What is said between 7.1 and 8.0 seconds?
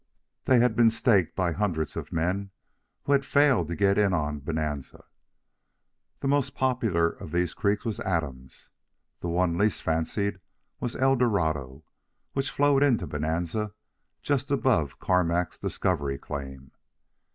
of these creeks was